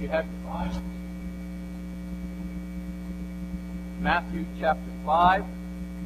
[0.00, 0.82] You have your Bible.
[4.00, 5.44] Matthew chapter 5,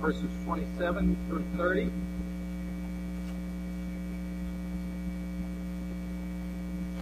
[0.00, 1.90] verses 27 through 30.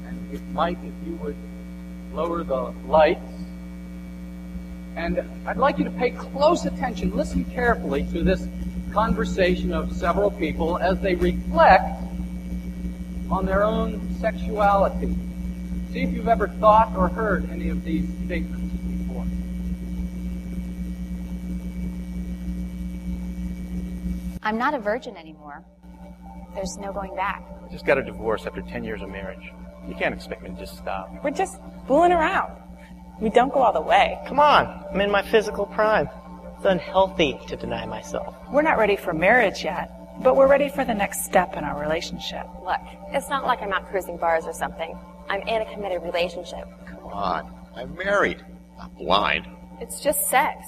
[0.06, 1.36] And if Mike, if you would
[2.14, 3.20] lower the lights.
[4.94, 8.46] And I'd like you to pay close attention, listen carefully to this
[8.92, 12.00] conversation of several people as they reflect
[13.28, 15.14] on their own sexuality.
[15.96, 18.70] See if you've ever thought or heard any of these statements
[19.06, 19.24] before.
[24.42, 25.64] I'm not a virgin anymore.
[26.54, 27.42] There's no going back.
[27.66, 29.50] I just got a divorce after 10 years of marriage.
[29.88, 31.08] You can't expect me to just stop.
[31.24, 32.52] We're just fooling around.
[33.18, 34.18] We don't go all the way.
[34.28, 36.10] Come on, I'm in my physical prime.
[36.58, 38.36] It's unhealthy to deny myself.
[38.52, 39.90] We're not ready for marriage yet,
[40.22, 42.46] but we're ready for the next step in our relationship.
[42.62, 42.82] Look,
[43.14, 44.98] it's not like I'm out cruising bars or something.
[45.28, 46.68] I'm in a committed relationship.
[46.86, 48.44] Come on, I'm married,
[48.80, 49.46] I'm blind.
[49.80, 50.66] It's just sex.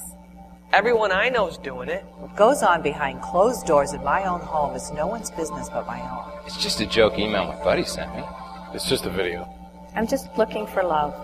[0.73, 2.05] Everyone I know is doing it.
[2.19, 5.87] What goes on behind closed doors in my own home is no one's business but
[5.87, 6.31] my own.
[6.45, 8.23] It's just a joke email my buddy sent me.
[8.75, 9.48] It's just a video.
[9.95, 11.15] I'm just looking for love.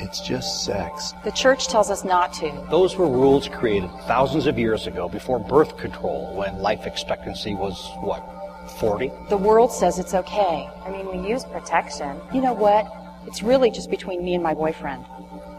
[0.00, 1.14] It's just sex.
[1.24, 2.66] The church tells us not to.
[2.70, 7.92] Those were rules created thousands of years ago before birth control when life expectancy was,
[8.00, 8.20] what,
[8.68, 9.10] 40?
[9.28, 10.68] The world says it's okay.
[10.84, 12.20] I mean, we use protection.
[12.32, 12.86] You know what?
[13.26, 15.04] It's really just between me and my boyfriend.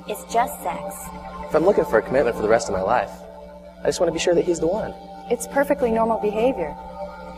[0.08, 0.96] It's just sex.
[1.48, 3.12] If I'm looking for a commitment for the rest of my life,
[3.82, 4.94] I just want to be sure that he's the one.
[5.32, 6.76] It's perfectly normal behavior.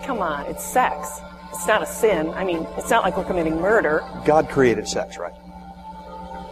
[0.04, 1.22] Come on, it's sex.
[1.50, 2.30] It's not a sin.
[2.30, 4.04] I mean, it's not like we're committing murder.
[4.26, 5.34] God created sex, right?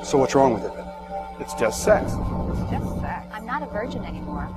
[0.03, 0.87] So what's wrong with it then?
[1.39, 2.11] It's just sex.
[2.11, 3.27] It's just sex.
[3.31, 4.49] I'm not a virgin anymore.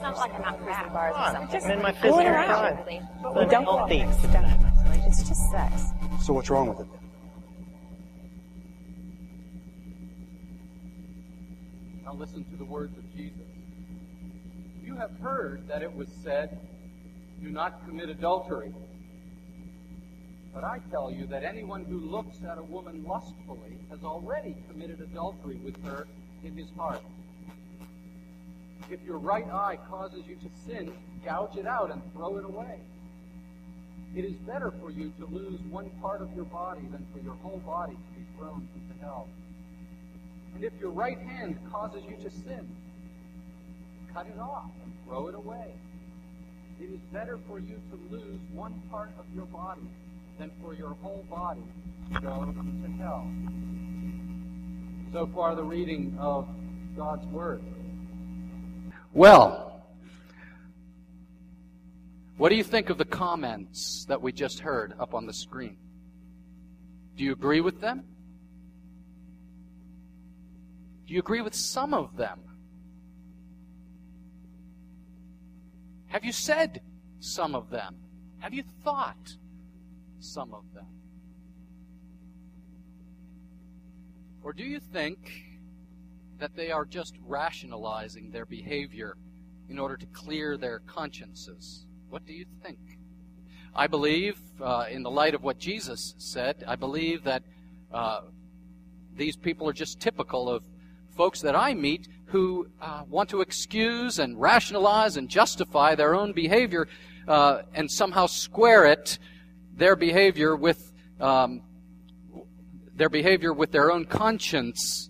[0.00, 1.52] It's not like I'm out cruising bars or something.
[1.52, 2.84] Just I'm in my fooling physical around.
[2.84, 3.08] prime.
[3.22, 3.98] But we don't go all the Unhealthy.
[3.98, 5.06] next step.
[5.06, 5.82] It's just sex.
[6.22, 6.86] So what's wrong with it?
[12.02, 13.42] Now listen to the words of Jesus.
[14.82, 16.58] You have heard that it was said,
[17.42, 18.72] Do not commit adultery.
[20.54, 25.02] But I tell you that anyone who looks at a woman lustfully has already committed
[25.02, 26.06] adultery with her
[26.42, 27.02] in his heart.
[28.90, 30.92] If your right eye causes you to sin,
[31.24, 32.80] gouge it out and throw it away.
[34.16, 37.34] It is better for you to lose one part of your body than for your
[37.34, 39.28] whole body to be thrown into hell.
[40.56, 42.68] And if your right hand causes you to sin,
[44.12, 45.72] cut it off and throw it away.
[46.80, 49.86] It is better for you to lose one part of your body
[50.38, 51.62] than for your whole body
[52.12, 53.30] to go into hell.
[55.12, 56.48] So far, the reading of
[56.96, 57.62] God's Word.
[59.12, 59.82] Well,
[62.36, 65.76] what do you think of the comments that we just heard up on the screen?
[67.16, 68.04] Do you agree with them?
[71.06, 72.40] Do you agree with some of them?
[76.06, 76.80] Have you said
[77.18, 77.96] some of them?
[78.38, 79.36] Have you thought
[80.20, 80.86] some of them?
[84.42, 85.49] Or do you think
[86.40, 89.16] that they are just rationalizing their behavior
[89.68, 91.86] in order to clear their consciences?
[92.08, 92.78] What do you think?
[93.74, 97.44] I believe, uh, in the light of what Jesus said, I believe that
[97.92, 98.22] uh,
[99.14, 100.64] these people are just typical of
[101.16, 106.32] folks that I meet who uh, want to excuse and rationalize and justify their own
[106.32, 106.88] behavior
[107.28, 109.18] uh, and somehow square it,
[109.76, 111.62] their behavior with um,
[112.94, 115.09] their behavior with their own conscience.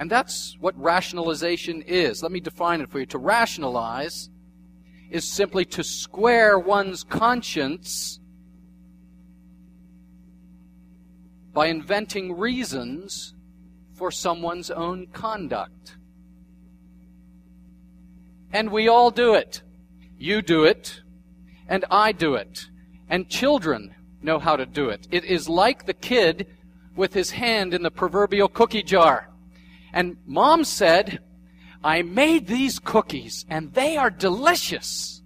[0.00, 2.22] And that's what rationalization is.
[2.22, 3.06] Let me define it for you.
[3.06, 4.30] To rationalize
[5.10, 8.18] is simply to square one's conscience
[11.52, 13.34] by inventing reasons
[13.92, 15.98] for someone's own conduct.
[18.54, 19.60] And we all do it.
[20.16, 21.02] You do it,
[21.68, 22.70] and I do it.
[23.10, 25.06] And children know how to do it.
[25.10, 26.46] It is like the kid
[26.96, 29.29] with his hand in the proverbial cookie jar.
[29.92, 31.20] And mom said,
[31.82, 35.22] I made these cookies, and they are delicious.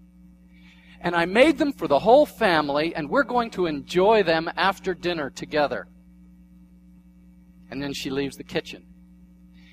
[1.00, 4.94] And I made them for the whole family, and we're going to enjoy them after
[4.94, 5.88] dinner together.
[7.70, 8.84] And then she leaves the kitchen.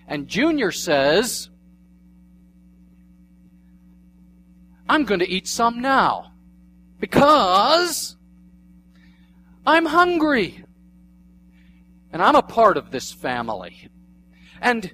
[0.07, 1.49] And Junior says,
[4.89, 6.33] I'm going to eat some now
[6.99, 8.17] because
[9.65, 10.65] I'm hungry.
[12.11, 13.87] And I'm a part of this family.
[14.61, 14.93] And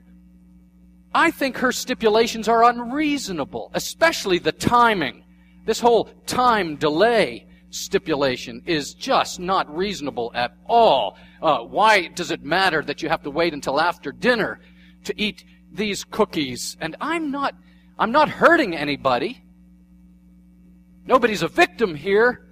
[1.14, 5.24] I think her stipulations are unreasonable, especially the timing.
[5.66, 11.18] This whole time delay stipulation is just not reasonable at all.
[11.42, 14.60] Uh, why does it matter that you have to wait until after dinner
[15.04, 16.78] to eat these cookies?
[16.80, 17.54] And I'm not,
[18.00, 19.44] I'm not hurting anybody.
[21.06, 22.46] Nobody's a victim here.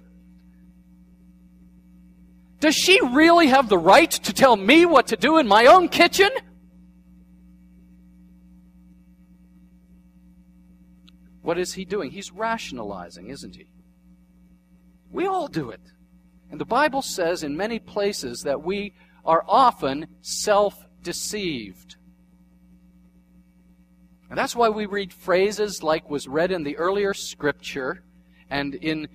[2.60, 5.88] Does she really have the right to tell me what to do in my own
[5.88, 6.30] kitchen?
[11.46, 12.10] What is he doing?
[12.10, 13.68] He's rationalizing, isn't he?
[15.12, 15.92] We all do it.
[16.50, 18.94] And the Bible says in many places that we
[19.24, 21.98] are often self deceived.
[24.28, 28.02] And that's why we read phrases like was read in the earlier scripture
[28.50, 29.06] and in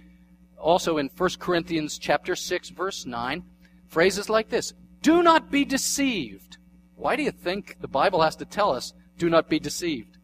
[0.57, 3.43] also in 1 Corinthians chapter 6 verse 9,
[3.89, 6.59] phrases like this, do not be deceived.
[6.95, 10.17] Why do you think the Bible has to tell us do not be deceived?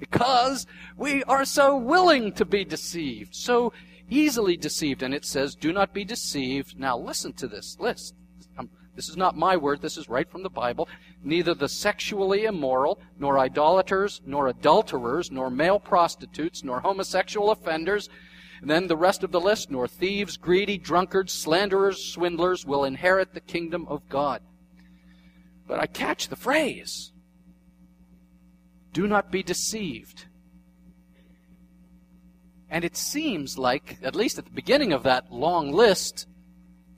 [0.00, 0.66] Because
[0.96, 3.72] we are so willing to be deceived, so
[4.08, 5.02] easily deceived.
[5.02, 6.76] And it says, do not be deceived.
[6.78, 8.14] Now listen to this list.
[8.58, 10.88] Um, this is not my word, this is right from the Bible.
[11.22, 18.08] Neither the sexually immoral, nor idolaters, nor adulterers, nor male prostitutes, nor homosexual offenders,
[18.60, 23.32] and then the rest of the list, nor thieves, greedy, drunkards, slanderers, swindlers will inherit
[23.32, 24.42] the kingdom of God.
[25.66, 27.09] But I catch the phrase.
[28.92, 30.26] Do not be deceived.
[32.68, 36.26] And it seems like, at least at the beginning of that long list,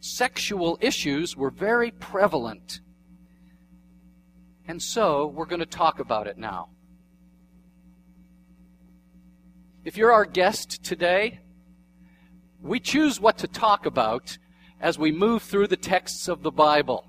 [0.00, 2.80] sexual issues were very prevalent.
[4.66, 6.68] And so we're going to talk about it now.
[9.84, 11.40] If you're our guest today,
[12.60, 14.38] we choose what to talk about
[14.80, 17.08] as we move through the texts of the Bible.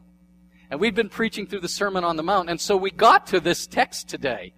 [0.69, 3.39] And we've been preaching through the Sermon on the Mount, and so we got to
[3.39, 4.53] this text today.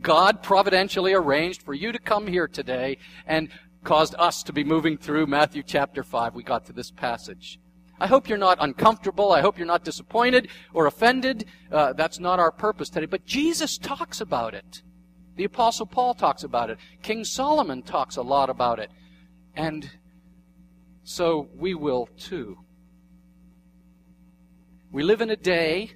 [0.00, 3.48] God providentially arranged for you to come here today and
[3.84, 6.34] caused us to be moving through Matthew chapter 5.
[6.34, 7.58] We got to this passage.
[7.98, 9.32] I hope you're not uncomfortable.
[9.32, 11.46] I hope you're not disappointed or offended.
[11.72, 13.06] Uh, that's not our purpose today.
[13.06, 14.82] But Jesus talks about it.
[15.36, 16.78] The Apostle Paul talks about it.
[17.02, 18.90] King Solomon talks a lot about it.
[19.54, 19.88] And
[21.04, 22.58] so we will too.
[24.90, 25.92] We live in a day,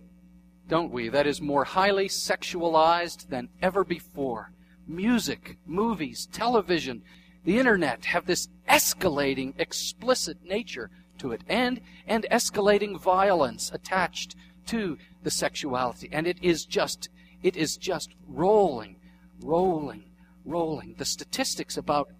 [0.70, 4.52] don't we, that is more highly sexualized than ever before.
[4.86, 7.02] Music, movies, television,
[7.44, 14.36] the internet have this escalating, explicit nature to it and, and escalating violence attached
[14.66, 16.08] to the sexuality.
[16.12, 17.08] And it is just,
[17.42, 18.96] it is just rolling,
[19.40, 20.04] rolling,
[20.44, 20.94] rolling.
[20.98, 22.10] The statistics about,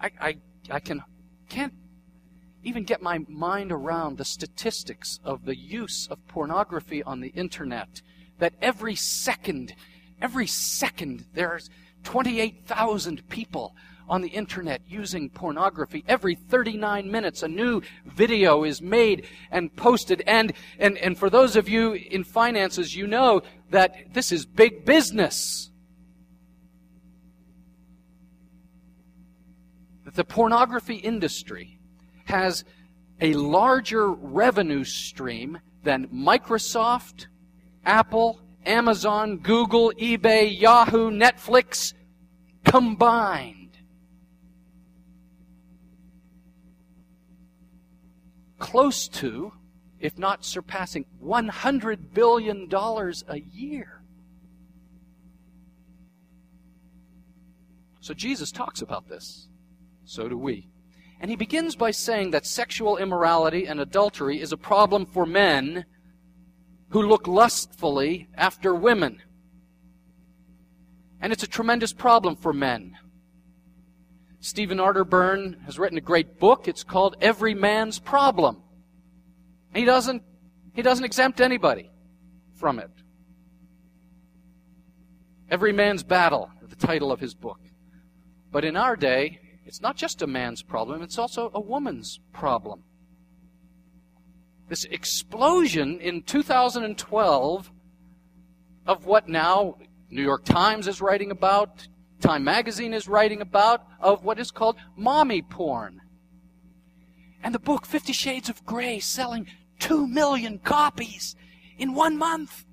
[0.00, 0.36] I, I,
[0.70, 1.02] I can,
[1.48, 1.74] can't
[2.66, 8.02] even get my mind around the statistics of the use of pornography on the internet.
[8.40, 9.72] That every second,
[10.20, 11.70] every second, there's
[12.02, 13.76] 28,000 people
[14.08, 16.04] on the internet using pornography.
[16.08, 20.24] Every 39 minutes, a new video is made and posted.
[20.26, 24.84] And, and, and for those of you in finances, you know that this is big
[24.84, 25.70] business.
[30.04, 31.75] That the pornography industry
[32.26, 32.64] has
[33.20, 37.26] a larger revenue stream than Microsoft,
[37.84, 41.94] Apple, Amazon, Google, eBay, Yahoo, Netflix
[42.64, 43.78] combined.
[48.58, 49.52] Close to,
[50.00, 54.02] if not surpassing, $100 billion a year.
[58.00, 59.48] So Jesus talks about this.
[60.04, 60.68] So do we.
[61.20, 65.86] And he begins by saying that sexual immorality and adultery is a problem for men
[66.90, 69.22] who look lustfully after women.
[71.20, 72.96] And it's a tremendous problem for men.
[74.40, 76.68] Stephen Arterburn has written a great book.
[76.68, 78.62] It's called Every Man's Problem.
[79.74, 80.22] He doesn't,
[80.74, 81.90] he doesn't exempt anybody
[82.54, 82.90] from it.
[85.50, 87.60] Every Man's Battle, the title of his book.
[88.52, 92.84] But in our day, it's not just a man's problem, it's also a woman's problem.
[94.68, 97.72] This explosion in 2012
[98.86, 99.76] of what now
[100.10, 101.88] New York Times is writing about,
[102.20, 106.00] Time Magazine is writing about, of what is called mommy porn.
[107.42, 109.46] And the book Fifty Shades of Grey selling
[109.78, 111.36] two million copies
[111.78, 112.65] in one month.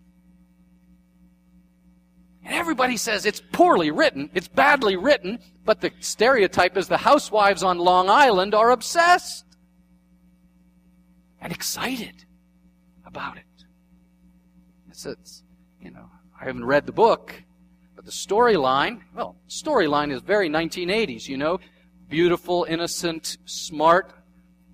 [2.45, 7.63] And everybody says it's poorly written, it's badly written, but the stereotype is the housewives
[7.63, 9.45] on Long Island are obsessed
[11.39, 12.25] and excited
[13.05, 13.43] about it.
[14.89, 15.43] It's, it's
[15.81, 16.09] you know,
[16.39, 17.43] I haven't read the book,
[17.95, 21.59] but the storyline, well, storyline is very 1980s, you know.
[22.09, 24.13] beautiful, innocent, smart,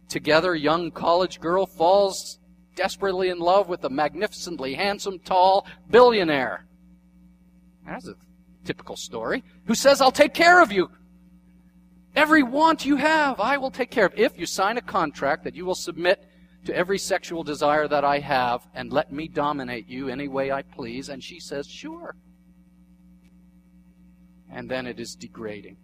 [0.10, 2.40] together young college girl falls
[2.76, 6.66] desperately in love with a magnificently handsome, tall billionaire.
[7.90, 8.16] That's a
[8.66, 9.44] typical story.
[9.66, 10.90] Who says, I'll take care of you.
[12.16, 14.14] Every want you have, I will take care of.
[14.18, 16.24] If you sign a contract that you will submit
[16.66, 20.62] to every sexual desire that I have and let me dominate you any way I
[20.62, 22.16] please, and she says, sure.
[24.52, 25.78] And then it is degrading.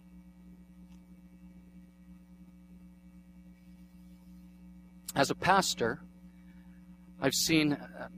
[5.14, 6.00] As a pastor,
[7.20, 8.08] I've seen uh,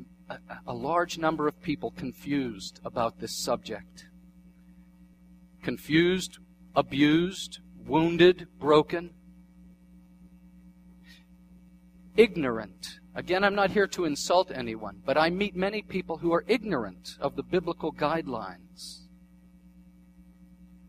[0.67, 4.07] a, large number of people confused about this subject.
[5.63, 6.39] Confused,
[6.75, 9.11] abused, wounded, broken,
[12.17, 13.01] ignorant.
[13.15, 17.17] Again, I'm not here to insult anyone, but I meet many people who are ignorant
[17.21, 19.07] of the biblical guidelines.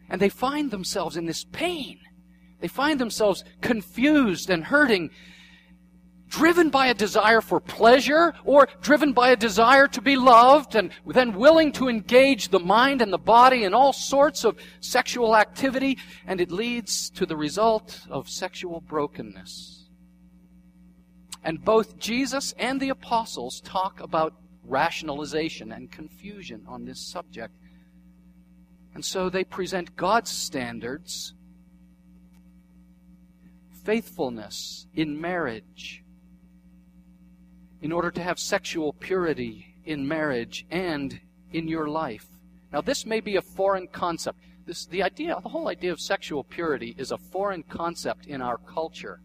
[0.10, 2.00] And they find themselves in this pain.
[2.60, 5.12] They find themselves confused and hurting
[6.30, 10.92] driven by a desire for pleasure or driven by a desire to be loved and
[11.06, 15.98] then willing to engage the mind and the body in all sorts of sexual activity
[16.26, 19.90] and it leads to the result of sexual brokenness.
[21.44, 24.34] And both Jesus and the apostles talk about
[24.64, 27.54] rationalization and confusion on this subject.
[28.94, 31.34] And so they present God's standards,
[33.84, 36.04] faithfulness in marriage,
[37.82, 41.20] in order to have sexual purity in marriage and
[41.52, 42.28] in your life.
[42.72, 44.40] Now, this may be a foreign concept.
[44.66, 48.58] This, the idea, the whole idea of sexual purity is a foreign concept in our
[48.58, 49.22] culture.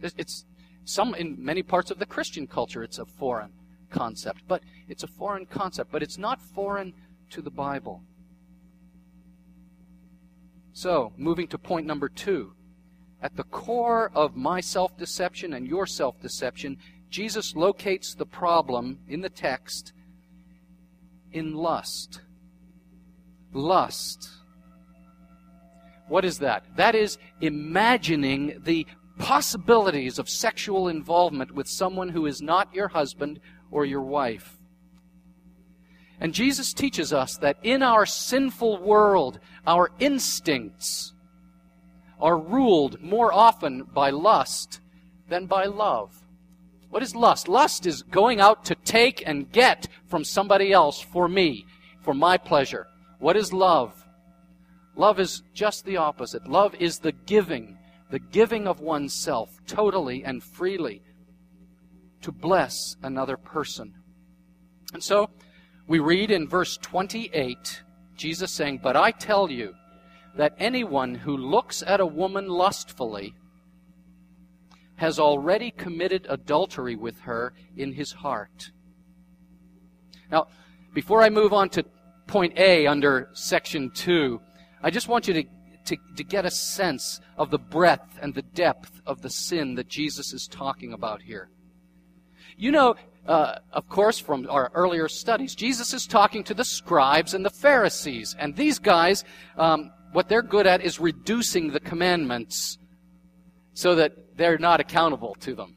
[0.00, 0.46] It's,
[0.84, 2.82] some in many parts of the Christian culture.
[2.82, 3.52] It's a foreign
[3.90, 5.92] concept, but it's a foreign concept.
[5.92, 6.94] But it's not foreign
[7.30, 8.02] to the Bible.
[10.72, 12.52] So, moving to point number two.
[13.20, 16.78] At the core of my self deception and your self deception
[17.10, 19.92] Jesus locates the problem in the text
[21.32, 22.20] in lust.
[23.52, 24.30] Lust.
[26.08, 26.64] What is that?
[26.76, 28.86] That is imagining the
[29.18, 34.58] possibilities of sexual involvement with someone who is not your husband or your wife.
[36.20, 41.12] And Jesus teaches us that in our sinful world, our instincts
[42.20, 44.80] are ruled more often by lust
[45.28, 46.24] than by love.
[46.90, 47.48] What is lust?
[47.48, 51.66] Lust is going out to take and get from somebody else for me,
[52.00, 52.86] for my pleasure.
[53.18, 54.04] What is love?
[54.96, 56.48] Love is just the opposite.
[56.48, 57.78] Love is the giving,
[58.10, 61.02] the giving of oneself totally and freely
[62.22, 63.94] to bless another person.
[64.92, 65.30] And so
[65.86, 67.82] we read in verse 28,
[68.16, 69.74] Jesus saying, But I tell you
[70.36, 73.34] that anyone who looks at a woman lustfully
[74.98, 78.72] has already committed adultery with her in his heart.
[80.30, 80.48] Now,
[80.92, 81.84] before I move on to
[82.26, 84.40] point A under section 2,
[84.82, 85.44] I just want you to,
[85.86, 89.88] to, to, get a sense of the breadth and the depth of the sin that
[89.88, 91.48] Jesus is talking about here.
[92.56, 97.34] You know, uh, of course, from our earlier studies, Jesus is talking to the scribes
[97.34, 98.34] and the Pharisees.
[98.36, 99.22] And these guys,
[99.56, 102.78] um, what they're good at is reducing the commandments
[103.74, 105.76] so that they're not accountable to them.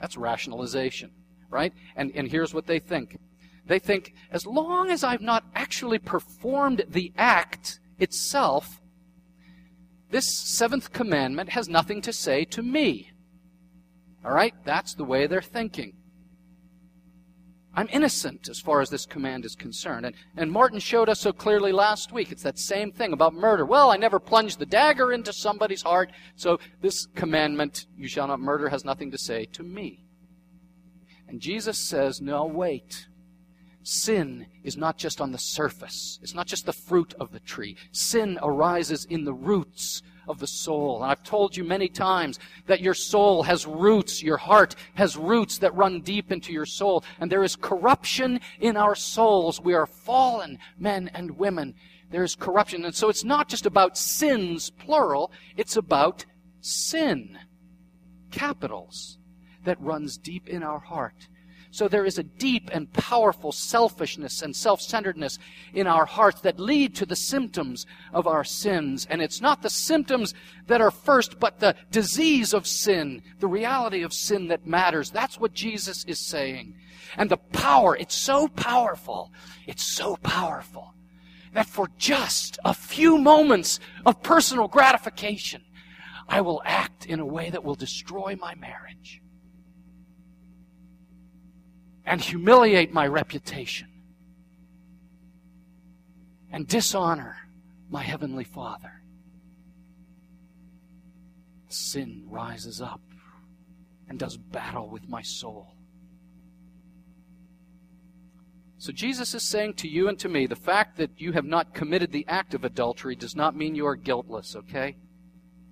[0.00, 1.10] That's rationalization,
[1.50, 1.72] right?
[1.96, 3.18] And, and here's what they think.
[3.66, 8.80] They think, as long as I've not actually performed the act itself,
[10.10, 13.10] this seventh commandment has nothing to say to me.
[14.24, 14.54] All right?
[14.64, 15.94] That's the way they're thinking.
[17.76, 20.06] I'm innocent as far as this command is concerned.
[20.06, 22.32] And, and Martin showed us so clearly last week.
[22.32, 23.66] It's that same thing about murder.
[23.66, 28.40] Well, I never plunged the dagger into somebody's heart, so this commandment, you shall not
[28.40, 30.06] murder, has nothing to say to me.
[31.28, 33.08] And Jesus says, no, wait.
[33.82, 36.18] Sin is not just on the surface.
[36.22, 37.76] It's not just the fruit of the tree.
[37.92, 41.02] Sin arises in the roots of the soul.
[41.02, 45.58] And I've told you many times that your soul has roots, your heart has roots
[45.58, 47.04] that run deep into your soul.
[47.20, 49.60] And there is corruption in our souls.
[49.60, 51.74] We are fallen men and women.
[52.10, 52.84] There is corruption.
[52.84, 56.24] And so it's not just about sins, plural, it's about
[56.60, 57.38] sin,
[58.30, 59.18] capitals,
[59.64, 61.28] that runs deep in our heart.
[61.76, 65.38] So there is a deep and powerful selfishness and self-centeredness
[65.74, 69.06] in our hearts that lead to the symptoms of our sins.
[69.10, 70.32] And it's not the symptoms
[70.68, 75.10] that are first, but the disease of sin, the reality of sin that matters.
[75.10, 76.76] That's what Jesus is saying.
[77.18, 79.30] And the power, it's so powerful.
[79.66, 80.94] It's so powerful
[81.52, 85.60] that for just a few moments of personal gratification,
[86.26, 89.20] I will act in a way that will destroy my marriage
[92.06, 93.88] and humiliate my reputation
[96.52, 97.36] and dishonor
[97.90, 98.92] my Heavenly Father.
[101.68, 103.00] Sin rises up
[104.08, 105.74] and does battle with my soul.
[108.78, 111.74] So Jesus is saying to you and to me, the fact that you have not
[111.74, 114.96] committed the act of adultery does not mean you are guiltless, okay?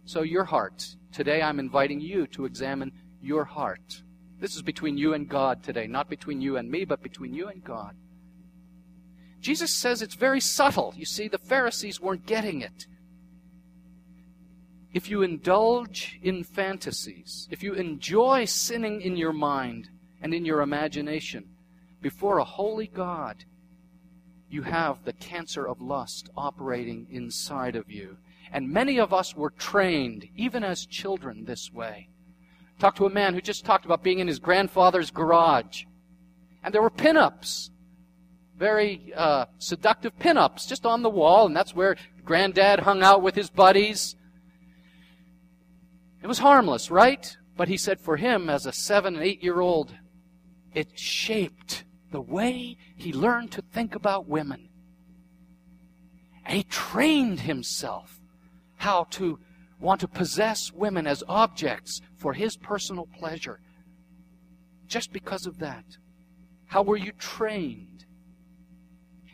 [0.05, 0.97] So your heart.
[1.12, 4.03] Today I'm inviting you to examine your heart.
[4.45, 7.49] This is between you and God today, not between you and me, but between you
[7.49, 7.97] and God.
[9.41, 10.93] Jesus says it's very subtle.
[10.95, 12.87] You see, the Pharisees weren't getting it.
[14.93, 19.89] If you indulge in fantasies, if you enjoy sinning in your mind
[20.21, 21.47] and in your imagination
[22.03, 23.47] before a holy God,
[24.51, 28.19] you have the cancer of lust operating inside of you.
[28.53, 32.11] And many of us were trained, even as children, this way.
[32.85, 35.85] Talked to a man who just talked about being in his grandfather's garage.
[36.62, 37.71] And there were pinups
[38.59, 43.35] very uh, seductive pinups just on the wall, and that's where granddad hung out with
[43.35, 44.17] his buddies.
[46.23, 47.35] It was harmless, right?
[47.57, 49.95] But he said for him, as a seven and eight year old,
[50.75, 54.69] it shaped the way he learned to think about women.
[56.45, 58.21] And he trained himself
[58.76, 59.38] how to
[59.85, 63.61] want to possess women as objects for his personal pleasure.
[64.87, 65.85] Just because of that.
[66.67, 68.07] How were you trained?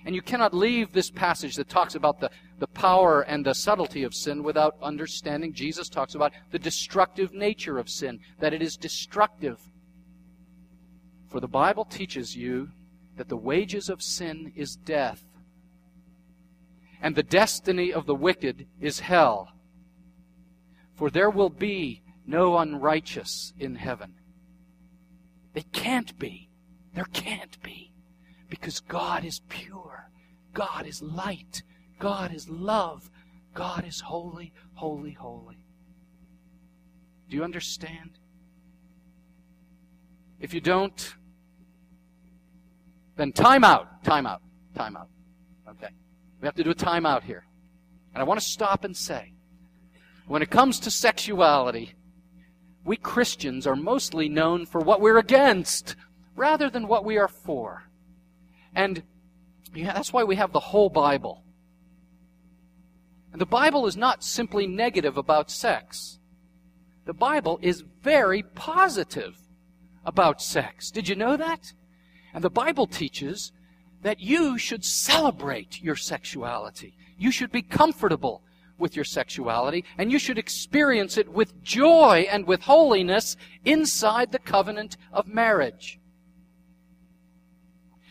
[0.05, 4.03] And you cannot leave this passage that talks about the, the power and the subtlety
[4.03, 8.77] of sin without understanding Jesus talks about the destructive nature of sin, that it is
[8.77, 9.61] destructive.
[11.29, 12.71] For the Bible teaches you
[13.17, 15.23] that the wages of sin is death,
[17.01, 19.53] and the destiny of the wicked is hell.
[21.01, 24.17] For there will be no unrighteous in heaven.
[25.55, 26.51] They can't be.
[26.93, 27.95] There can't be
[28.51, 30.11] because God is pure.
[30.53, 31.63] God is light.
[31.99, 33.11] God is love.
[33.55, 35.65] God is holy, holy, holy.
[37.31, 38.19] Do you understand?
[40.39, 41.15] If you don't,
[43.17, 44.43] then time out, time out,
[44.75, 45.09] time out.
[45.67, 45.95] Okay.
[46.43, 47.47] We have to do a time out here.
[48.13, 49.33] And I want to stop and say,
[50.31, 51.93] when it comes to sexuality,
[52.85, 55.97] we Christians are mostly known for what we're against
[56.37, 57.91] rather than what we are for.
[58.73, 59.03] And
[59.75, 61.43] yeah, that's why we have the whole Bible.
[63.33, 66.21] And the Bible is not simply negative about sex.
[67.07, 69.37] The Bible is very positive
[70.05, 70.93] about sex.
[70.93, 71.73] Did you know that?
[72.33, 73.51] And the Bible teaches
[74.03, 76.95] that you should celebrate your sexuality.
[77.19, 78.45] You should be comfortable
[78.81, 84.39] with your sexuality, and you should experience it with joy and with holiness inside the
[84.39, 85.99] covenant of marriage.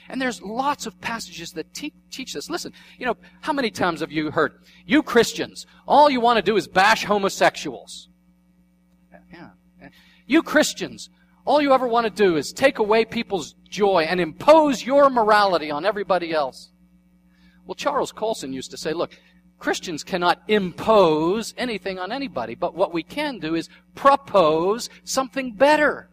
[0.07, 2.49] And there's lots of passages that te- teach this.
[2.49, 4.53] Listen, you know, how many times have you heard,
[4.85, 8.09] you Christians, all you want to do is bash homosexuals?
[9.31, 9.49] Yeah.
[10.25, 11.09] You Christians,
[11.45, 15.69] all you ever want to do is take away people's joy and impose your morality
[15.69, 16.71] on everybody else.
[17.65, 19.15] Well, Charles Colson used to say, look,
[19.59, 26.09] Christians cannot impose anything on anybody, but what we can do is propose something better.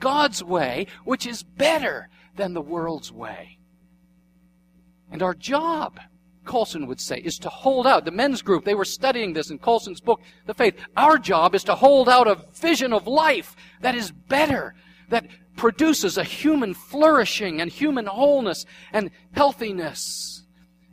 [0.00, 3.58] God's way, which is better than the world's way.
[5.10, 6.00] And our job,
[6.44, 8.04] Colson would say, is to hold out.
[8.04, 10.76] The men's group, they were studying this in Colson's book, The Faith.
[10.96, 14.74] Our job is to hold out a vision of life that is better,
[15.08, 20.37] that produces a human flourishing and human wholeness and healthiness.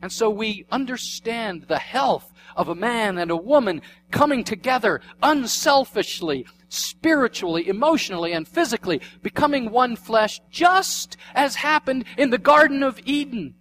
[0.02, 6.46] And so we understand the health of a man and a woman coming together unselfishly,
[6.68, 13.54] spiritually, emotionally, and physically, becoming one flesh, just as happened in the Garden of Eden.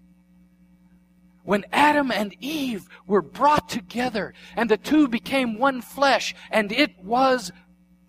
[1.43, 7.03] When Adam and Eve were brought together and the two became one flesh, and it
[7.03, 7.51] was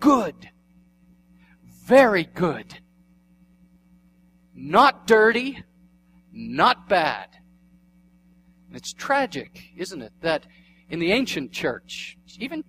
[0.01, 0.51] good.
[1.85, 2.81] Very good.
[4.55, 5.63] Not dirty,
[6.33, 7.36] not bad.
[8.73, 10.47] It's tragic, isn't it, that
[10.89, 12.65] in the ancient church, even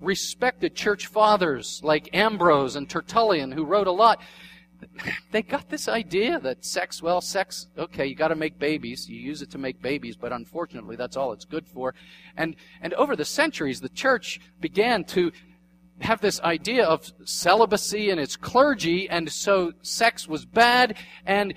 [0.00, 4.20] respected church fathers like Ambrose and Tertullian, who wrote a lot,
[5.30, 9.08] they got this idea that sex, well, sex, okay, you got to make babies.
[9.08, 11.94] You use it to make babies, but unfortunately, that's all it's good for.
[12.36, 15.32] And and over the centuries, the church began to
[16.00, 20.96] have this idea of celibacy and its clergy, and so sex was bad.
[21.24, 21.54] And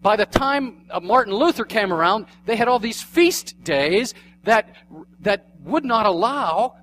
[0.00, 4.74] by the time uh, Martin Luther came around, they had all these feast days that,
[5.20, 6.76] that would not allow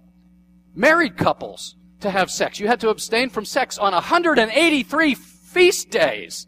[0.75, 2.59] married couples to have sex.
[2.59, 6.47] You had to abstain from sex on 183 feast days.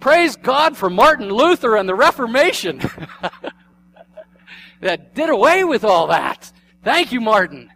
[0.00, 2.80] Praise God for Martin Luther and the Reformation
[4.80, 6.50] that did away with all that.
[6.82, 7.70] Thank you, Martin.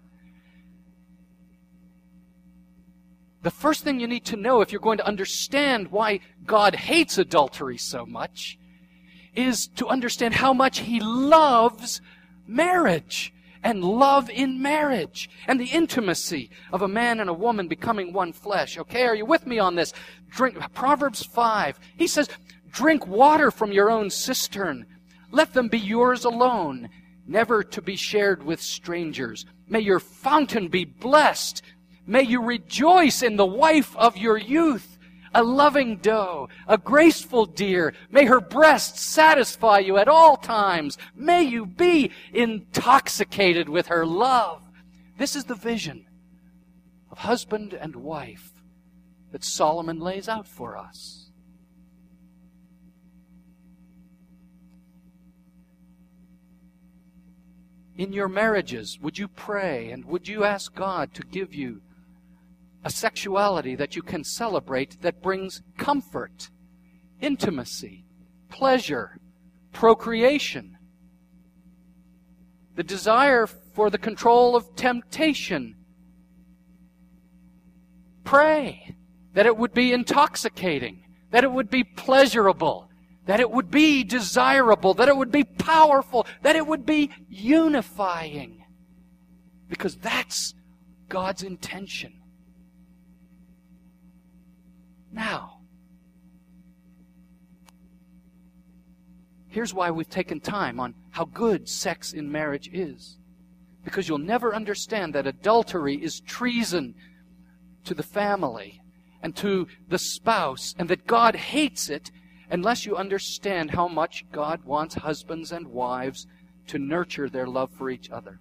[3.44, 7.18] The first thing you need to know if you're going to understand why God hates
[7.18, 8.58] adultery so much
[9.34, 12.00] is to understand how much He loves
[12.46, 18.14] marriage and love in marriage and the intimacy of a man and a woman becoming
[18.14, 18.78] one flesh.
[18.78, 19.92] Okay, are you with me on this?
[20.30, 21.78] Drink, Proverbs 5.
[21.98, 22.30] He says,
[22.70, 24.86] drink water from your own cistern.
[25.30, 26.88] Let them be yours alone,
[27.26, 29.44] never to be shared with strangers.
[29.68, 31.62] May your fountain be blessed
[32.06, 34.98] May you rejoice in the wife of your youth,
[35.34, 37.94] a loving doe, a graceful deer.
[38.10, 40.98] May her breasts satisfy you at all times.
[41.14, 44.62] May you be intoxicated with her love.
[45.16, 46.06] This is the vision
[47.10, 48.52] of husband and wife
[49.32, 51.30] that Solomon lays out for us.
[57.96, 61.80] In your marriages, would you pray and would you ask God to give you
[62.84, 66.50] a sexuality that you can celebrate that brings comfort,
[67.20, 68.04] intimacy,
[68.50, 69.18] pleasure,
[69.72, 70.76] procreation,
[72.76, 75.76] the desire for the control of temptation.
[78.22, 78.96] Pray
[79.32, 82.90] that it would be intoxicating, that it would be pleasurable,
[83.26, 88.64] that it would be desirable, that it would be powerful, that it would be unifying.
[89.68, 90.54] Because that's
[91.08, 92.12] God's intention.
[95.14, 95.60] Now.
[99.48, 103.18] Here's why we've taken time on how good sex in marriage is.
[103.84, 106.94] Because you'll never understand that adultery is treason
[107.84, 108.80] to the family
[109.22, 112.10] and to the spouse, and that God hates it
[112.50, 116.26] unless you understand how much God wants husbands and wives
[116.66, 118.40] to nurture their love for each other.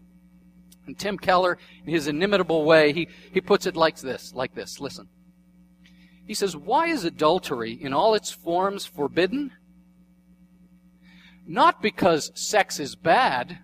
[0.86, 4.80] And Tim Keller, in his inimitable way, he, he puts it like this, like this.
[4.80, 5.08] Listen.
[6.26, 9.52] He says, Why is adultery in all its forms forbidden?
[11.46, 13.60] Not because sex is bad,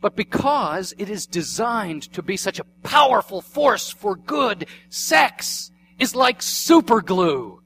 [0.00, 4.68] but because it is designed to be such a powerful force for good.
[4.88, 7.58] Sex is like superglue.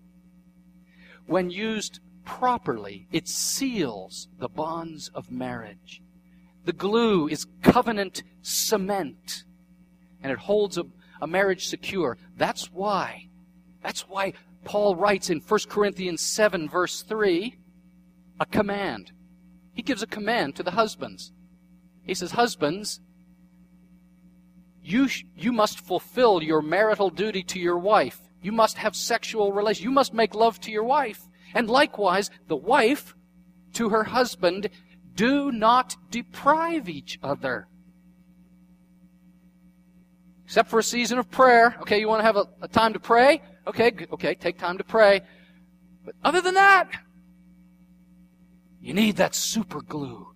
[1.27, 6.01] When used properly, it seals the bonds of marriage.
[6.65, 9.45] The glue is covenant cement,
[10.23, 10.85] and it holds a,
[11.21, 12.17] a marriage secure.
[12.37, 13.30] That's why
[13.83, 17.57] that's why Paul writes in 1 Corinthians 7, verse 3,
[18.39, 19.13] a command.
[19.73, 21.33] He gives a command to the husbands.
[22.05, 23.01] He says, Husbands,
[24.83, 28.21] you, sh- you must fulfill your marital duty to your wife.
[28.43, 29.85] You must have sexual relations.
[29.85, 31.23] You must make love to your wife.
[31.55, 33.15] And likewise, the wife
[33.75, 34.71] to her husband,
[35.15, 37.69] do not deprive each other.
[40.45, 41.77] Except for a season of prayer.
[41.83, 43.41] Okay, you want to have a, a time to pray?
[43.67, 45.21] Okay, okay, take time to pray.
[46.05, 46.91] But other than that,
[48.81, 50.29] you need that super glue.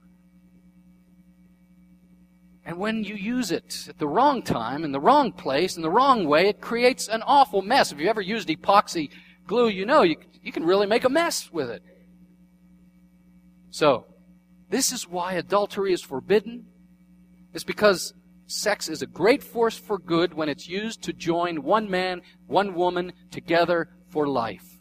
[2.67, 5.91] And when you use it at the wrong time, in the wrong place, in the
[5.91, 7.93] wrong way, it creates an awful mess.
[7.93, 9.11] If you ever used epoxy
[9.47, 11.83] glue, you know you, you can really make a mess with it.
[13.71, 14.07] So,
[14.71, 16.67] this is why adultery is forbidden.
[17.53, 18.15] It's because
[18.46, 22.74] Sex is a great force for good when it's used to join one man, one
[22.74, 24.80] woman together for life.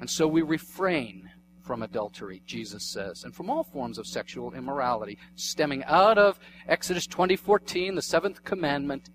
[0.00, 1.30] And so we refrain
[1.62, 7.06] from adultery, Jesus says, and from all forms of sexual immorality, stemming out of Exodus
[7.06, 9.10] 20:14, the seventh commandment,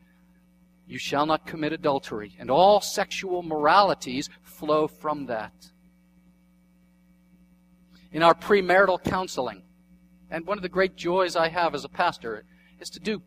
[0.85, 5.71] you shall not commit adultery, and all sexual moralities flow from that.
[8.11, 9.64] In our premarital counseling,
[10.35, 12.43] and one of the great joys I have as a pastor
[12.81, 13.21] is to do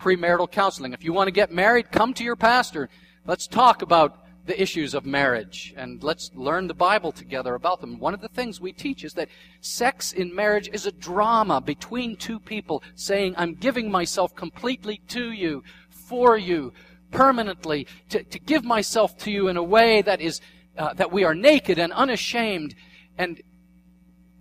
[0.00, 0.92] premarital counseling.
[0.92, 2.88] If you want to get married, come to your pastor.
[3.24, 8.00] Let's talk about the issues of marriage and let's learn the Bible together about them.
[8.00, 9.28] One of the things we teach is that
[9.60, 15.30] sex in marriage is a drama between two people saying, I'm giving myself completely to
[15.30, 16.72] you, for you,
[17.12, 20.40] permanently, to, to give myself to you in a way that is,
[20.76, 22.74] uh, that we are naked and unashamed.
[23.16, 23.40] And,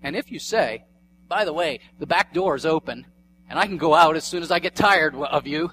[0.02, 0.86] and if you say,
[1.30, 3.06] by the way, the back door is open,
[3.50, 5.72] and I can go out as soon as I get tired of you.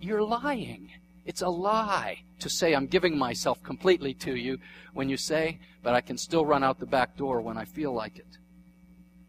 [0.00, 0.90] You're lying.
[1.24, 4.58] It's a lie to say I'm giving myself completely to you
[4.92, 7.92] when you say, but I can still run out the back door when I feel
[7.92, 8.26] like it.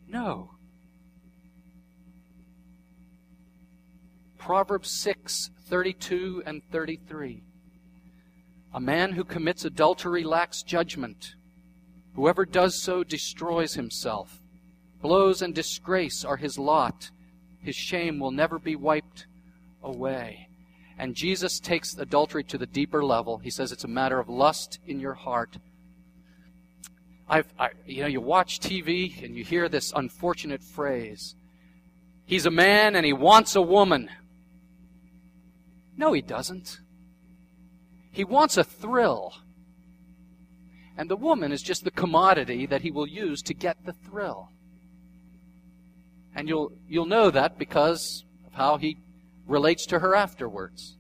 [0.07, 0.51] No.
[4.39, 7.43] Proverbs 6, 32 and 33.
[8.73, 11.35] A man who commits adultery lacks judgment.
[12.15, 14.40] Whoever does so destroys himself.
[15.01, 17.09] Blows and disgrace are his lot.
[17.61, 19.25] His shame will never be wiped
[19.83, 20.47] away.
[20.97, 23.39] And Jesus takes adultery to the deeper level.
[23.39, 25.57] He says it's a matter of lust in your heart.
[27.27, 31.33] I've, I, you know, you watch TV and you hear this unfortunate phrase.
[32.25, 34.09] He's a man and he wants a woman.
[35.97, 36.79] No, he doesn't.
[38.11, 39.33] He wants a thrill.
[40.97, 44.49] And the woman is just the commodity that he will use to get the thrill.
[46.35, 48.97] And you'll, you'll know that because of how he
[49.47, 50.97] relates to her afterwards.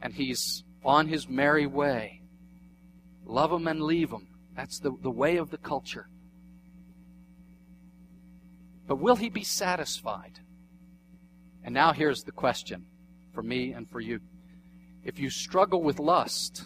[0.00, 2.22] And he's on his merry way.
[3.24, 4.26] Love him and leave him.
[4.56, 6.06] That's the, the way of the culture.
[8.86, 10.40] But will he be satisfied?
[11.64, 12.86] And now here's the question
[13.32, 14.20] for me and for you.
[15.04, 16.64] If you struggle with lust,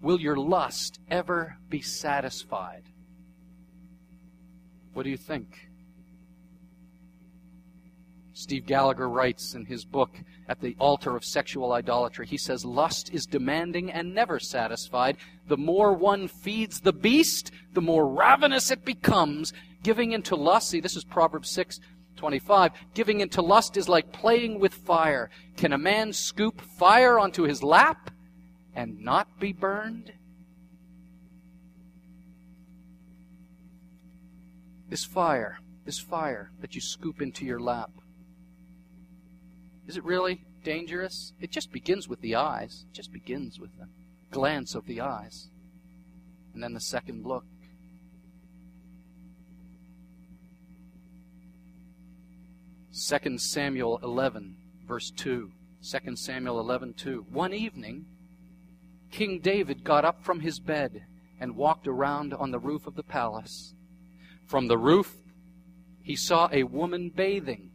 [0.00, 2.84] will your lust ever be satisfied?
[4.92, 5.71] What do you think?
[8.42, 13.14] Steve Gallagher writes in his book, At the Altar of Sexual Idolatry, he says, Lust
[13.14, 15.16] is demanding and never satisfied.
[15.46, 19.52] The more one feeds the beast, the more ravenous it becomes.
[19.84, 21.78] Giving into lust, see, this is Proverbs 6
[22.16, 22.72] 25.
[22.94, 25.30] Giving into lust is like playing with fire.
[25.56, 28.10] Can a man scoop fire onto his lap
[28.74, 30.12] and not be burned?
[34.90, 37.90] This fire, this fire that you scoop into your lap,
[39.92, 41.34] is it really dangerous?
[41.38, 42.86] It just begins with the eyes.
[42.88, 43.88] It just begins with the
[44.30, 45.48] glance of the eyes.
[46.54, 47.44] And then the second look.
[52.90, 54.56] Second Samuel 11,
[54.88, 55.52] verse 2.
[55.82, 57.26] 2 Samuel 11, 2.
[57.30, 58.06] One evening,
[59.10, 61.02] King David got up from his bed
[61.38, 63.74] and walked around on the roof of the palace.
[64.46, 65.16] From the roof,
[66.02, 67.71] he saw a woman bathing.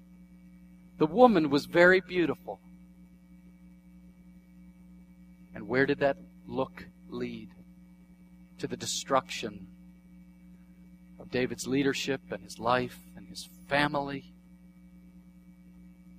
[0.98, 2.60] The woman was very beautiful.
[5.54, 7.50] And where did that look lead?
[8.60, 9.68] To the destruction
[11.20, 14.34] of David's leadership and his life and his family.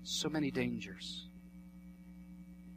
[0.05, 1.27] So many dangers.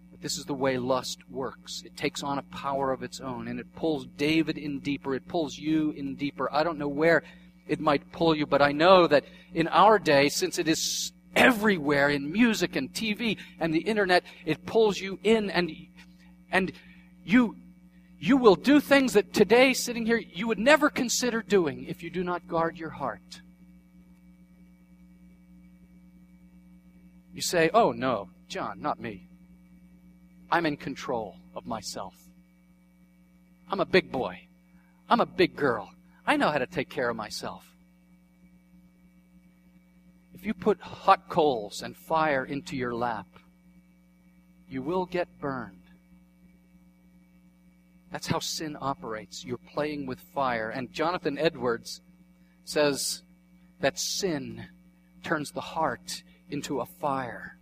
[0.09, 1.83] But this is the way lust works.
[1.85, 5.13] It takes on a power of its own and it pulls David in deeper.
[5.13, 6.51] It pulls you in deeper.
[6.51, 7.21] I don't know where
[7.67, 12.09] it might pull you, but I know that in our day, since it is everywhere
[12.09, 14.23] in music and TV and the internet.
[14.45, 15.71] It pulls you in and,
[16.51, 16.71] and
[17.23, 17.55] you,
[18.19, 22.09] you will do things that today, sitting here, you would never consider doing if you
[22.09, 23.41] do not guard your heart.
[27.33, 29.27] You say, Oh, no, John, not me.
[30.51, 32.13] I'm in control of myself.
[33.69, 34.41] I'm a big boy.
[35.09, 35.89] I'm a big girl.
[36.27, 37.70] I know how to take care of myself.
[40.41, 43.27] If you put hot coals and fire into your lap,
[44.67, 45.83] you will get burned.
[48.11, 49.45] That's how sin operates.
[49.45, 50.71] You're playing with fire.
[50.71, 52.01] And Jonathan Edwards
[52.65, 53.21] says
[53.81, 54.65] that sin
[55.21, 57.59] turns the heart into a fire.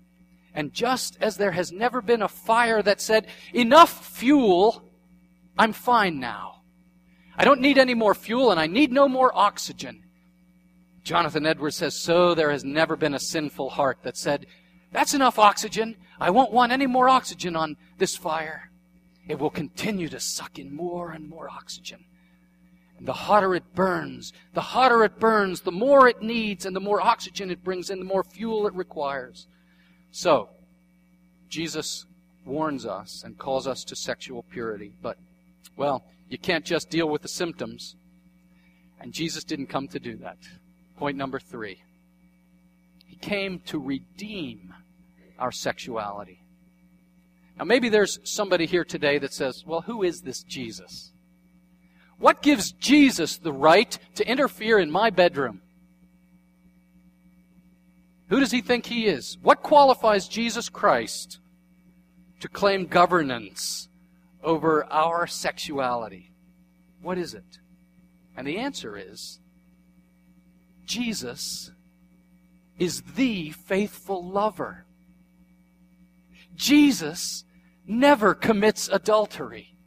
[0.55, 4.85] And just as there has never been a fire that said, enough fuel,
[5.57, 6.61] I'm fine now.
[7.35, 10.05] I don't need any more fuel and I need no more oxygen.
[11.03, 14.45] Jonathan Edwards says, So there has never been a sinful heart that said,
[14.91, 15.95] That's enough oxygen.
[16.19, 18.69] I won't want any more oxygen on this fire.
[19.27, 22.05] It will continue to suck in more and more oxygen.
[22.97, 26.81] And the hotter it burns, the hotter it burns, the more it needs, and the
[26.81, 29.47] more oxygen it brings in, the more fuel it requires.
[30.11, 30.49] So,
[31.47, 32.05] Jesus
[32.43, 34.93] warns us and calls us to sexual purity.
[35.01, 35.17] But,
[35.77, 37.95] well, you can't just deal with the symptoms.
[38.99, 40.37] And Jesus didn't come to do that.
[40.99, 41.81] Point number three.
[43.07, 44.73] He came to redeem
[45.39, 46.41] our sexuality.
[47.57, 51.13] Now, maybe there's somebody here today that says, well, who is this Jesus?
[52.17, 55.61] What gives Jesus the right to interfere in my bedroom?
[58.27, 59.37] Who does he think he is?
[59.41, 61.39] What qualifies Jesus Christ
[62.41, 63.87] to claim governance
[64.43, 66.33] over our sexuality?
[67.01, 67.59] What is it?
[68.35, 69.39] And the answer is
[70.89, 71.69] Jesus
[72.79, 74.85] is the faithful lover.
[76.55, 77.43] Jesus
[77.85, 79.77] never commits adultery.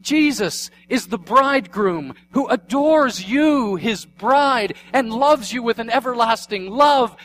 [0.00, 6.70] Jesus is the bridegroom who adores you, his bride, and loves you with an everlasting
[6.70, 7.16] love.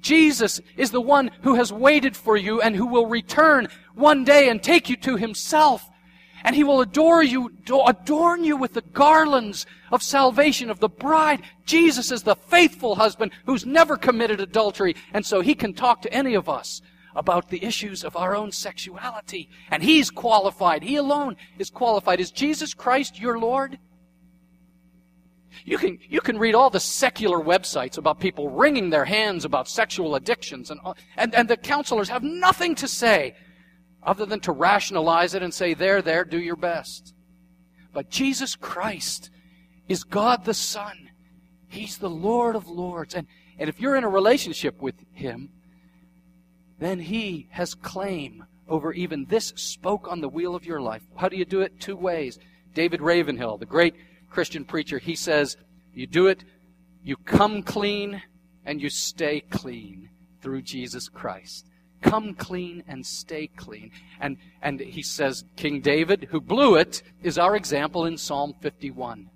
[0.00, 4.50] Jesus is the one who has waited for you and who will return one day
[4.50, 5.88] and take you to himself.
[6.44, 7.52] And he will adore you,
[7.86, 11.42] adorn you with the garlands of salvation of the bride.
[11.64, 14.96] Jesus is the faithful husband who's never committed adultery.
[15.12, 16.82] And so he can talk to any of us
[17.14, 19.48] about the issues of our own sexuality.
[19.70, 20.82] And he's qualified.
[20.82, 22.20] He alone is qualified.
[22.20, 23.78] Is Jesus Christ your Lord?
[25.64, 29.68] You can, you can read all the secular websites about people wringing their hands about
[29.68, 30.80] sexual addictions, and,
[31.16, 33.36] and, and the counselors have nothing to say
[34.02, 37.14] other than to rationalize it and say, there, there, do your best.
[37.92, 39.30] But Jesus Christ
[39.88, 41.10] is God the Son.
[41.68, 43.14] He's the Lord of Lords.
[43.14, 43.26] And,
[43.58, 45.50] and if you're in a relationship with Him,
[46.78, 51.02] then He has claim over even this spoke on the wheel of your life.
[51.16, 51.78] How do you do it?
[51.78, 52.38] Two ways.
[52.74, 53.94] David Ravenhill, the great
[54.30, 55.56] Christian preacher, he says,
[55.94, 56.44] you do it,
[57.04, 58.22] you come clean,
[58.64, 60.08] and you stay clean
[60.40, 61.66] through Jesus Christ.
[62.02, 63.92] Come clean and stay clean.
[64.20, 69.30] And, and he says, King David, who blew it, is our example in Psalm 51.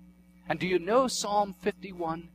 [0.49, 2.29] And do you know Psalm 51?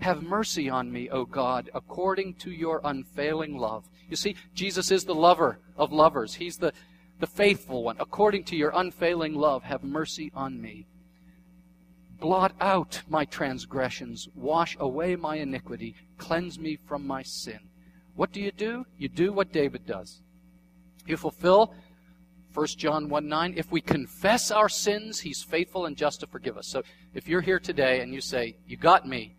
[0.00, 3.84] Have mercy on me, O God, according to your unfailing love.
[4.08, 6.34] You see, Jesus is the lover of lovers.
[6.34, 6.72] He's the,
[7.18, 7.96] the faithful one.
[8.00, 10.86] According to your unfailing love, have mercy on me.
[12.18, 17.60] Blot out my transgressions, wash away my iniquity, cleanse me from my sin.
[18.14, 18.86] What do you do?
[18.98, 20.20] You do what David does.
[21.06, 21.74] You fulfill
[22.52, 23.54] 1 John 1 9.
[23.56, 26.66] If we confess our sins, he's faithful and just to forgive us.
[26.66, 26.82] So
[27.14, 29.36] if you're here today and you say, You got me,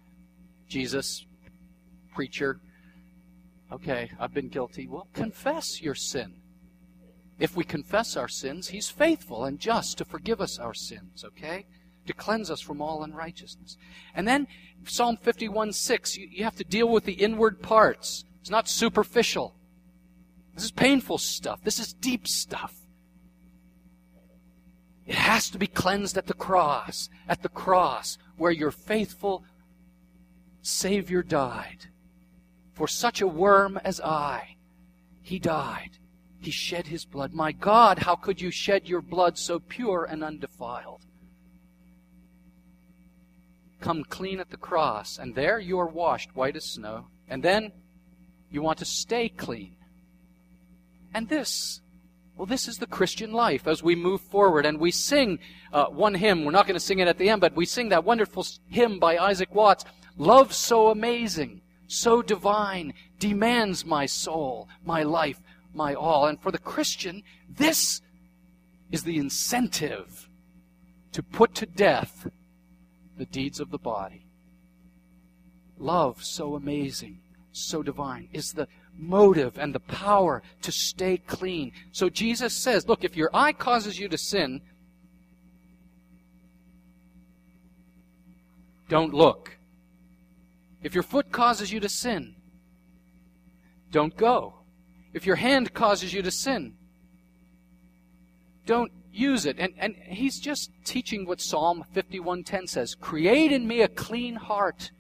[0.68, 1.26] Jesus,
[2.14, 2.60] preacher,
[3.72, 6.36] okay, I've been guilty, well, confess your sin.
[7.40, 11.66] If we confess our sins, he's faithful and just to forgive us our sins, okay?
[12.06, 13.78] To cleanse us from all unrighteousness.
[14.14, 14.48] And then
[14.86, 18.26] Psalm 51 6, you, you have to deal with the inward parts.
[18.42, 19.56] It's not superficial.
[20.56, 21.64] This is painful stuff.
[21.64, 22.76] This is deep stuff.
[25.06, 27.10] It has to be cleansed at the cross.
[27.28, 29.44] At the cross, where your faithful
[30.62, 31.88] Savior died.
[32.74, 34.56] For such a worm as I,
[35.22, 35.98] He died.
[36.40, 37.34] He shed His blood.
[37.34, 41.02] My God, how could you shed your blood so pure and undefiled?
[43.80, 47.08] Come clean at the cross, and there you are washed white as snow.
[47.28, 47.72] And then
[48.52, 49.76] you want to stay clean.
[51.14, 51.82] And this,
[52.38, 55.40] well, this is the Christian life as we move forward and we sing
[55.74, 56.46] uh, one hymn.
[56.46, 59.00] We're not going to sing it at the end, but we sing that wonderful hymn
[59.00, 59.86] by Isaac Watts.
[60.18, 65.42] Love so amazing, so divine, demands my soul, my life,
[65.74, 66.26] my all.
[66.28, 68.02] And for the Christian, this
[68.92, 70.28] is the incentive
[71.14, 72.28] to put to death
[73.18, 74.26] the deeds of the body.
[75.78, 77.20] Love so amazing,
[77.52, 81.72] so divine, is the motive and the power to stay clean.
[81.92, 84.62] So Jesus says, look, if your eye causes you to sin,
[88.90, 89.58] don't look.
[90.84, 92.36] If your foot causes you to sin,
[93.92, 94.56] don't go.
[95.14, 96.74] If your hand causes you to sin,
[98.66, 99.60] don't use it.
[99.60, 102.96] And, and he's just teaching what Psalm 51.10 says.
[102.96, 104.92] Create in me a clean heart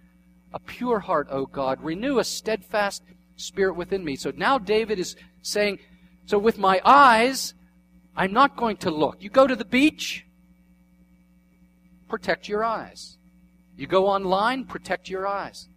[0.54, 1.82] a pure heart, O God.
[1.82, 3.04] Renew a steadfast
[3.36, 4.16] spirit within me.
[4.16, 5.80] So now David is saying,
[6.26, 7.54] so with my eyes,
[8.16, 9.18] I'm not going to look.
[9.20, 10.26] You go to the beach,
[12.08, 13.18] protect your eyes.
[13.78, 15.68] You go online, protect your eyes.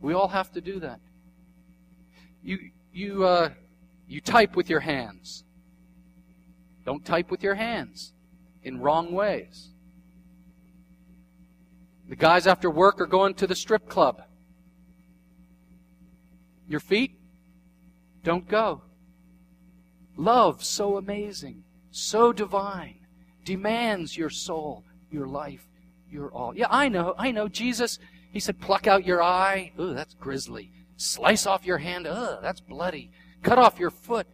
[0.00, 1.00] We all have to do that.
[2.42, 2.58] You,
[2.92, 3.50] you, uh,
[4.06, 5.44] you type with your hands.
[6.84, 8.12] Don't type with your hands
[8.62, 9.71] in wrong ways.
[12.08, 14.22] The guys after work are going to the strip club.
[16.68, 17.18] Your feet
[18.22, 18.82] don't go.
[20.16, 22.96] Love so amazing, so divine,
[23.44, 25.66] demands your soul, your life,
[26.10, 26.54] your all.
[26.54, 27.48] Yeah, I know, I know.
[27.48, 27.98] Jesus,
[28.30, 29.72] he said, pluck out your eye.
[29.80, 30.70] Ooh, that's grisly.
[30.96, 32.06] Slice off your hand.
[32.06, 33.10] Ugh, that's bloody.
[33.42, 34.26] Cut off your foot.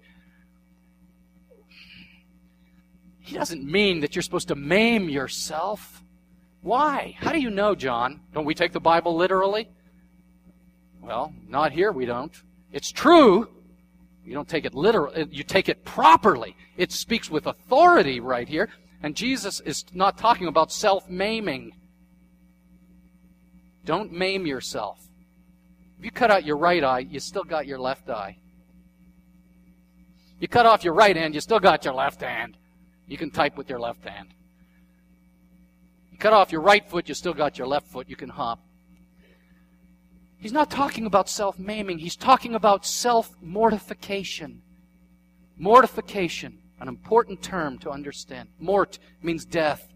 [3.20, 6.02] He doesn't mean that you're supposed to maim yourself.
[6.62, 7.16] Why?
[7.18, 8.20] How do you know, John?
[8.34, 9.68] Don't we take the Bible literally?
[11.00, 12.32] Well, not here we don't.
[12.72, 13.48] It's true.
[14.24, 16.54] You don't take it literally, uh, you take it properly.
[16.76, 18.68] It speaks with authority right here.
[19.02, 21.72] And Jesus is not talking about self maiming.
[23.84, 24.98] Don't maim yourself.
[25.98, 28.36] If you cut out your right eye, you still got your left eye.
[30.40, 32.56] You cut off your right hand, you still got your left hand.
[33.06, 34.28] You can type with your left hand.
[36.18, 38.08] You cut off your right foot, you still got your left foot.
[38.08, 38.58] You can hop.
[40.40, 44.62] He's not talking about self maiming, he's talking about self mortification.
[45.56, 48.48] Mortification, an important term to understand.
[48.58, 49.92] Mort means death.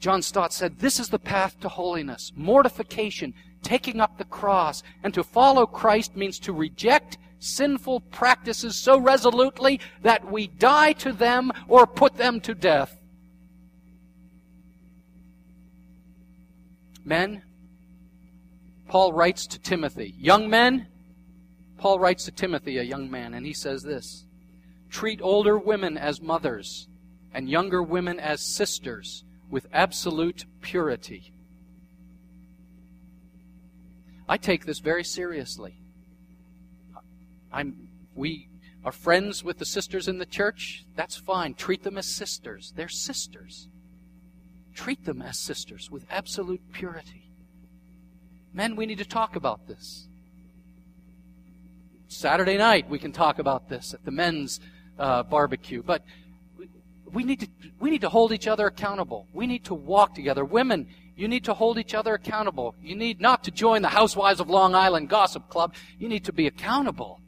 [0.00, 2.32] John Stott said, This is the path to holiness.
[2.34, 4.82] Mortification, taking up the cross.
[5.04, 11.12] And to follow Christ means to reject sinful practices so resolutely that we die to
[11.12, 12.98] them or put them to death.
[17.08, 17.42] Men,
[18.86, 20.14] Paul writes to Timothy.
[20.18, 20.86] Young men,
[21.78, 24.26] Paul writes to Timothy, a young man, and he says this
[24.90, 26.86] Treat older women as mothers
[27.32, 31.32] and younger women as sisters with absolute purity.
[34.28, 35.80] I take this very seriously.
[37.50, 38.48] I'm, we
[38.84, 40.84] are friends with the sisters in the church.
[40.94, 41.54] That's fine.
[41.54, 42.74] Treat them as sisters.
[42.76, 43.68] They're sisters.
[44.78, 47.28] Treat them as sisters with absolute purity.
[48.54, 50.06] Men, we need to talk about this.
[52.06, 54.60] Saturday night, we can talk about this at the men's
[54.96, 55.82] uh, barbecue.
[55.82, 56.04] But
[57.12, 57.48] we need to
[57.80, 59.26] we need to hold each other accountable.
[59.32, 60.44] We need to walk together.
[60.44, 62.76] Women, you need to hold each other accountable.
[62.80, 65.74] You need not to join the Housewives of Long Island gossip club.
[65.98, 67.20] You need to be accountable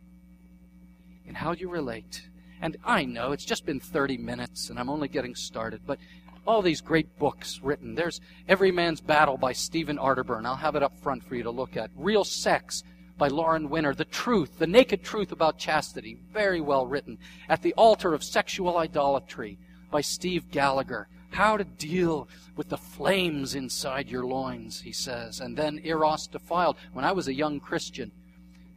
[1.26, 2.28] in how you relate.
[2.62, 5.98] And I know it's just been 30 minutes and I'm only getting started, but
[6.47, 7.95] all these great books written.
[7.95, 10.47] There's Every Man's Battle by Stephen Arterburn.
[10.47, 11.91] I'll have it up front for you to look at.
[11.97, 12.82] Real Sex
[13.18, 13.95] by Lauren Winner.
[13.95, 16.18] The Truth, The Naked Truth About Chastity.
[16.32, 17.18] Very well written.
[17.49, 19.59] At the Altar of Sexual Idolatry
[19.91, 21.09] by Steve Gallagher.
[21.30, 25.41] How to deal with the flames inside your loins, he says.
[25.41, 26.76] And then Eros Defiled.
[26.93, 28.11] When I was a young Christian,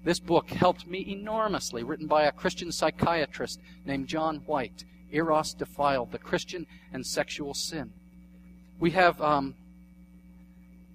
[0.03, 4.83] this book helped me enormously, written by a Christian psychiatrist named John White.
[5.13, 7.91] Eros Defiled, the Christian and Sexual Sin.
[8.79, 9.55] We have um,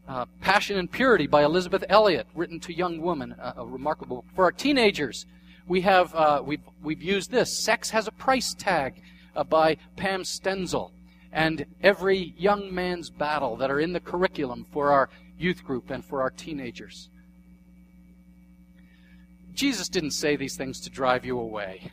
[0.07, 4.25] uh, Passion and Purity by Elisabeth Elliot, written to young women, uh, a remarkable book.
[4.35, 5.27] For our teenagers,
[5.67, 7.59] we have uh, we've, we've used this.
[7.59, 9.01] Sex has a price tag
[9.37, 10.91] uh, by Pam Stenzel,
[11.33, 15.09] and every young man's battle that are in the curriculum for our
[15.39, 17.09] youth group and for our teenagers.
[19.55, 21.91] Jesus didn't say these things to drive you away.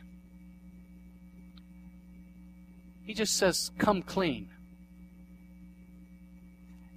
[3.06, 4.48] He just says, Come clean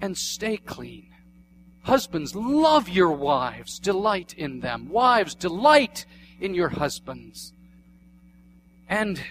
[0.02, 1.08] and stay clean.
[1.84, 4.90] Husbands, love your wives, delight in them.
[4.90, 6.06] Wives, delight
[6.42, 7.54] in your husbands.
[8.88, 9.22] And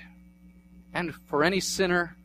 [0.94, 2.16] and for any sinner,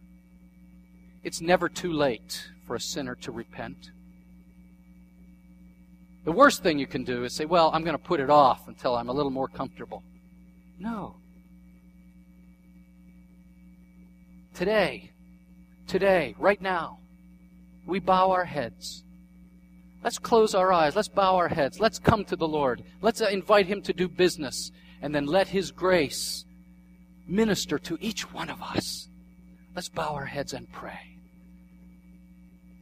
[1.23, 3.91] it's never too late for a sinner to repent.
[6.25, 8.67] The worst thing you can do is say, Well, I'm going to put it off
[8.67, 10.03] until I'm a little more comfortable.
[10.79, 11.15] No.
[14.53, 15.11] Today,
[15.87, 16.99] today, right now,
[17.85, 19.03] we bow our heads.
[20.03, 20.95] Let's close our eyes.
[20.95, 21.79] Let's bow our heads.
[21.79, 22.83] Let's come to the Lord.
[23.01, 24.71] Let's uh, invite Him to do business.
[25.01, 26.45] And then let His grace
[27.27, 29.07] minister to each one of us.
[29.75, 31.17] Let's bow our heads and pray.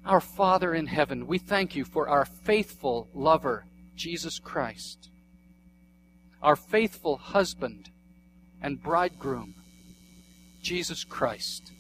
[0.06, 3.66] Our Father in heaven, we thank you for our faithful lover,
[3.96, 5.10] Jesus Christ,
[6.42, 7.92] our faithful husband
[8.62, 9.54] and bridegroom,
[10.62, 11.72] Jesus Christ.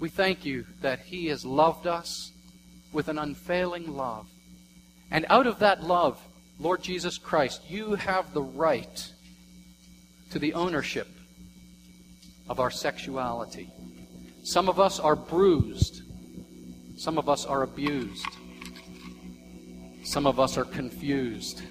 [0.00, 2.32] We thank you that He has loved us
[2.92, 4.26] with an unfailing love.
[5.10, 6.20] And out of that love,
[6.58, 9.12] Lord Jesus Christ, you have the right
[10.30, 11.08] to the ownership
[12.48, 13.70] of our sexuality.
[14.42, 16.02] Some of us are bruised.
[16.96, 18.26] Some of us are abused.
[20.04, 21.62] Some of us are confused.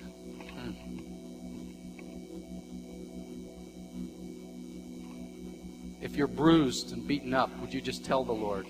[6.00, 8.68] If you're bruised and beaten up, would you just tell the Lord?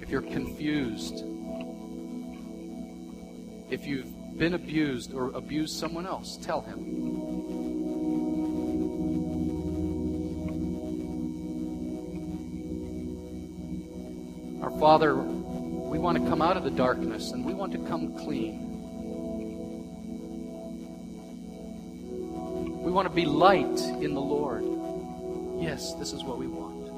[0.00, 1.22] If you're confused,
[3.70, 7.42] if you've been abused or abused someone else, tell Him.
[14.62, 18.16] Our Father, we want to come out of the darkness and we want to come
[18.16, 18.70] clean.
[22.82, 24.72] We want to be light in the Lord.
[25.62, 26.90] Yes, this is what we want.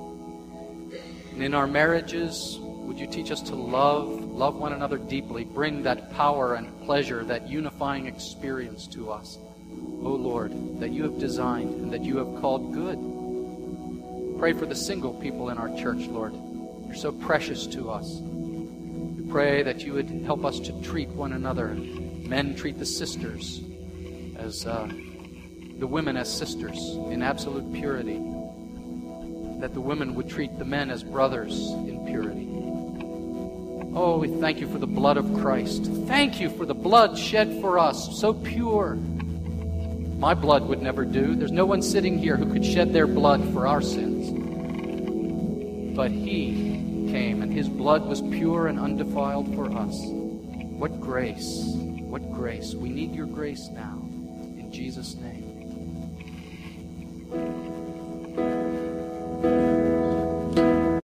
[1.34, 5.82] And in our marriages, would you teach us to love, love one another deeply, bring
[5.82, 9.36] that power and pleasure, that unifying experience to us,
[9.70, 14.38] O oh Lord, that you have designed and that you have called good.
[14.38, 16.32] Pray for the single people in our church, Lord.
[16.86, 18.18] You're so precious to us.
[18.22, 21.74] We pray that you would help us to treat one another.
[21.74, 23.60] Men treat the sisters
[24.36, 24.90] as, uh,
[25.78, 26.78] the women as sisters
[27.10, 28.20] in absolute purity,
[29.60, 32.48] that the women would treat the men as brothers in purity.
[33.96, 35.84] Oh, we thank you for the blood of Christ.
[36.06, 38.96] Thank you for the blood shed for us, so pure.
[40.18, 41.34] My blood would never do.
[41.34, 44.30] There's no one sitting here who could shed their blood for our sins.
[45.96, 49.96] But He came, and His blood was pure and undefiled for us.
[50.02, 51.62] What grace!
[52.00, 52.74] What grace!
[52.74, 54.00] We need your grace now.
[54.58, 55.43] In Jesus' name.